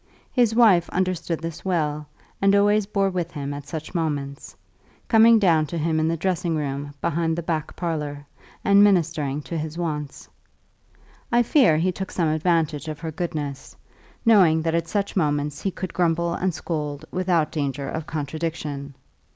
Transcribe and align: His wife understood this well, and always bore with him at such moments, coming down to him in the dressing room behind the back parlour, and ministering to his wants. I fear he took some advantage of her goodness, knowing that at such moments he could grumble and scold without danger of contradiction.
His 0.33 0.55
wife 0.55 0.89
understood 0.89 1.41
this 1.41 1.63
well, 1.63 2.07
and 2.41 2.55
always 2.55 2.87
bore 2.87 3.11
with 3.11 3.29
him 3.33 3.53
at 3.53 3.67
such 3.67 3.93
moments, 3.93 4.55
coming 5.07 5.37
down 5.37 5.67
to 5.67 5.77
him 5.77 5.99
in 5.99 6.07
the 6.07 6.17
dressing 6.17 6.55
room 6.55 6.95
behind 7.01 7.35
the 7.37 7.43
back 7.43 7.75
parlour, 7.75 8.25
and 8.65 8.83
ministering 8.83 9.43
to 9.43 9.55
his 9.55 9.77
wants. 9.77 10.27
I 11.31 11.43
fear 11.43 11.77
he 11.77 11.91
took 11.91 12.09
some 12.09 12.29
advantage 12.29 12.87
of 12.87 12.99
her 12.99 13.11
goodness, 13.11 13.75
knowing 14.25 14.63
that 14.63 14.73
at 14.73 14.87
such 14.87 15.15
moments 15.15 15.61
he 15.61 15.69
could 15.69 15.93
grumble 15.93 16.33
and 16.33 16.51
scold 16.51 17.05
without 17.11 17.51
danger 17.51 17.87
of 17.87 18.07
contradiction. 18.07 18.95